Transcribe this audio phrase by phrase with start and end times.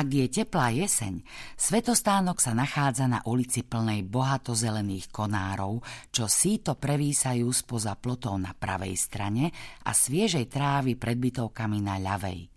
[0.00, 1.20] Ak je teplá jeseň,
[1.60, 8.56] svetostánok sa nachádza na ulici plnej bohato zelených konárov, čo síto prevísajú spoza plotov na
[8.56, 9.52] pravej strane
[9.84, 12.48] a sviežej trávy pred bytovkami na ľavej.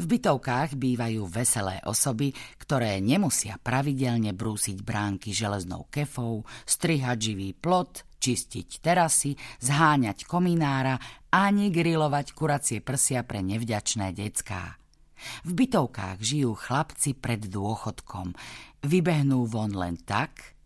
[0.00, 8.08] V bytovkách bývajú veselé osoby, ktoré nemusia pravidelne brúsiť bránky železnou kefou, strihať živý plot,
[8.16, 10.96] čistiť terasy, zháňať kominára
[11.28, 14.79] ani grilovať kuracie prsia pre nevďačné decká.
[15.44, 18.32] V bytovkách žijú chlapci pred dôchodkom.
[18.84, 20.56] Vybehnú von len tak,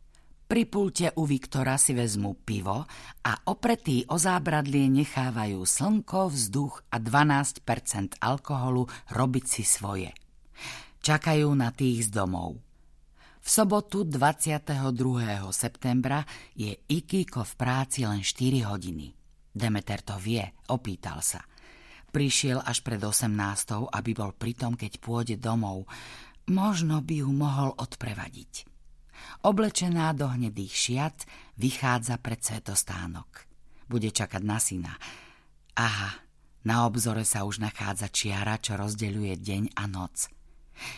[0.44, 2.84] pri pulte u Viktora si vezmú pivo
[3.24, 10.12] a opretí o zábradlie nechávajú slnko, vzduch a 12% alkoholu robiť si svoje.
[11.00, 12.60] Čakajú na tých z domov.
[13.44, 14.72] V sobotu 22.
[15.52, 16.24] septembra
[16.56, 19.12] je Ikiko v práci len 4 hodiny.
[19.52, 21.40] Demeter to vie, opýtal sa–
[22.14, 23.26] Prišiel až pred 18.
[23.90, 25.90] aby bol pritom, keď pôjde domov.
[26.46, 28.70] Možno by ju mohol odprevadiť.
[29.42, 31.26] Oblečená do hnedých šiat
[31.58, 33.50] vychádza pred svetostánok.
[33.90, 34.94] Bude čakať na syna.
[35.74, 36.22] Aha,
[36.62, 40.30] na obzore sa už nachádza čiara, čo rozdeľuje deň a noc.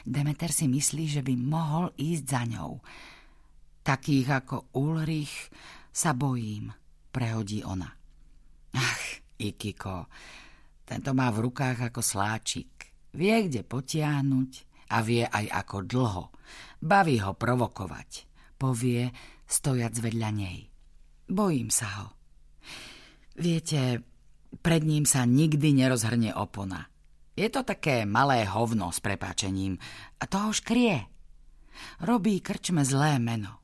[0.05, 2.77] Demeter si myslí, že by mohol ísť za ňou.
[3.81, 5.49] Takých ako Ulrich
[5.97, 6.77] sa bojím,
[7.09, 7.89] prehodí ona.
[8.77, 9.05] Ach,
[9.41, 10.13] Ikiko,
[10.87, 12.95] tento má v rukách ako sláčik.
[13.11, 14.51] Vie, kde potiahnuť
[14.95, 16.25] a vie aj ako dlho.
[16.79, 18.11] Baví ho provokovať.
[18.55, 19.11] Povie,
[19.51, 20.71] stojac vedľa nej.
[21.27, 22.09] Bojím sa ho.
[23.35, 24.07] Viete,
[24.63, 26.87] pred ním sa nikdy nerozhrne opona.
[27.37, 29.77] Je to také malé hovno s prepáčením
[30.23, 31.05] a toho škrie.
[32.01, 33.61] Robí krčme zlé meno.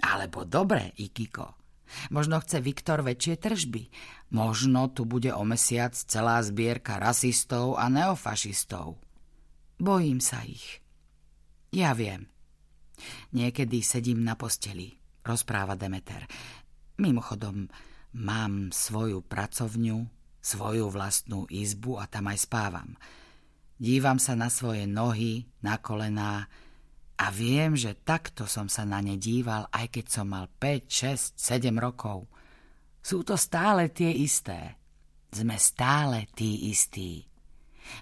[0.00, 1.59] Alebo dobre, Ikiko.
[2.08, 3.82] Možno chce Viktor väčšie tržby.
[4.30, 9.00] Možno tu bude o mesiac celá zbierka rasistov a neofašistov.
[9.80, 10.84] Bojím sa ich.
[11.70, 12.28] Ja viem.
[13.32, 14.92] Niekedy sedím na posteli,
[15.24, 16.28] rozpráva Demeter.
[17.00, 17.70] Mimochodom,
[18.20, 20.04] mám svoju pracovňu,
[20.40, 22.90] svoju vlastnú izbu a tam aj spávam.
[23.80, 26.52] Dívam sa na svoje nohy, na kolená,
[27.20, 31.36] a viem, že takto som sa na ne díval, aj keď som mal 5, 6,
[31.36, 32.24] 7 rokov.
[33.04, 34.80] Sú to stále tie isté.
[35.28, 37.28] Sme stále tí istí.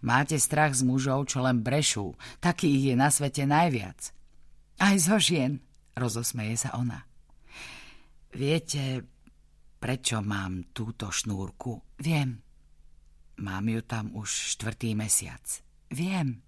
[0.06, 2.14] Máte strach z mužov, čo len brešú.
[2.38, 4.14] Takých je na svete najviac.
[4.78, 5.58] Aj zo žien,
[5.98, 7.02] rozosmeje sa ona.
[8.30, 9.02] Viete,
[9.82, 11.98] prečo mám túto šnúrku?
[11.98, 12.38] Viem.
[13.42, 15.42] Mám ju tam už štvrtý mesiac.
[15.90, 16.38] Viem.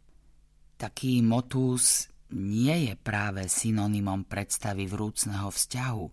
[0.78, 6.04] Taký motús nie je práve synonymom predstavy vrúcného vzťahu.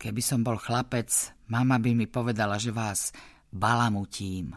[0.00, 1.10] Keby som bol chlapec,
[1.52, 3.12] mama by mi povedala, že vás
[3.52, 4.56] balamutím.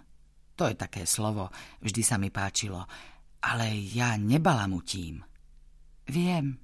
[0.57, 2.83] To je také slovo, vždy sa mi páčilo.
[3.43, 5.21] Ale ja nebalamutím.
[6.09, 6.57] Viem,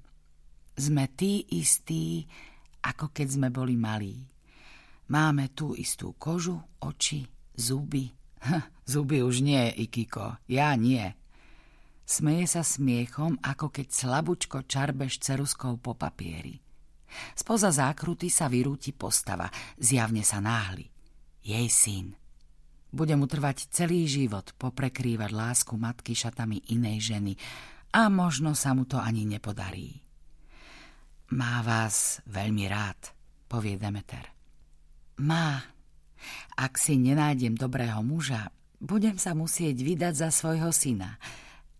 [0.74, 2.26] sme tí istí,
[2.82, 4.26] ako keď sme boli malí.
[5.12, 7.22] Máme tú istú kožu, oči,
[7.54, 8.10] zuby.
[8.92, 11.23] zuby už nie, Ikiko, ja nie.
[12.04, 16.60] Smeje sa smiechom, ako keď slabučko čarbeš ceruskou po papieri.
[17.32, 19.48] Spoza zákruty sa vyrúti postava,
[19.80, 20.84] zjavne sa náhli.
[21.40, 22.06] Jej syn.
[22.92, 27.32] Bude mu trvať celý život poprekrývať lásku matky šatami inej ženy
[27.96, 30.04] a možno sa mu to ani nepodarí.
[31.32, 33.00] Má vás veľmi rád,
[33.48, 34.28] povie Demeter.
[35.24, 35.56] Má.
[36.54, 41.16] Ak si nenájdem dobrého muža, budem sa musieť vydať za svojho syna–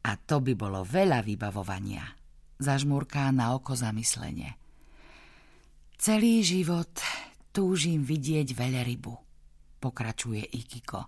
[0.04, 2.04] a to by bolo veľa vybavovania.
[2.60, 4.52] Zažmúrká na oko zamyslenie.
[5.96, 6.92] Celý život
[7.56, 9.12] túžim vidieť veľrybu,
[9.80, 11.00] pokračuje Ikiko.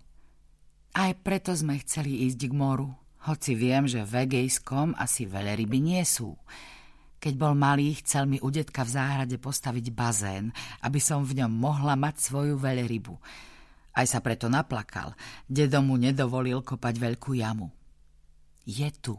[0.96, 2.88] Aj preto sme chceli ísť k moru,
[3.28, 6.32] hoci viem, že v Egejskom asi veľryby nie sú.
[7.20, 11.52] Keď bol malý, chcel mi u detka v záhrade postaviť bazén, aby som v ňom
[11.52, 13.12] mohla mať svoju veľrybu.
[13.92, 15.12] Aj sa preto naplakal.
[15.44, 17.75] Dedo mu nedovolil kopať veľkú jamu
[18.66, 19.14] je tu.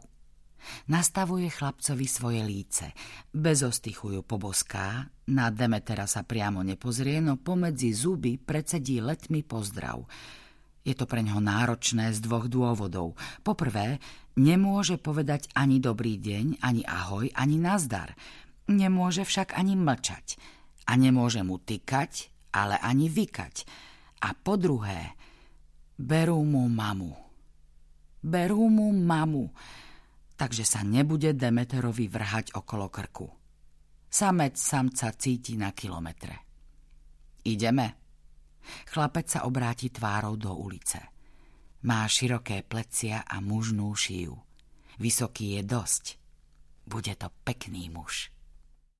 [0.92, 2.92] Nastavuje chlapcovi svoje líce.
[3.32, 10.04] Bez ostychu ju poboská, na Demetera sa priamo nepozrie, no pomedzi zuby predsedí letmi pozdrav.
[10.84, 13.12] Je to pre ňo náročné z dvoch dôvodov.
[13.44, 14.00] Poprvé,
[14.40, 18.16] nemôže povedať ani dobrý deň, ani ahoj, ani nazdar.
[18.68, 20.40] Nemôže však ani mlčať.
[20.88, 23.68] A nemôže mu tykať, ale ani vykať.
[24.24, 25.12] A po druhé,
[26.00, 27.27] berú mu mamu.
[28.18, 29.46] Berú mu mamu,
[30.34, 33.28] takže sa nebude Demeterovi vrhať okolo krku.
[34.08, 36.34] Samec samca cíti na kilometre.
[37.44, 37.86] Ideme.
[38.88, 41.00] Chlapec sa obráti tvárou do ulice.
[41.86, 44.34] Má široké plecia a mužnú šiju.
[44.98, 46.04] Vysoký je dosť.
[46.88, 48.34] Bude to pekný muž.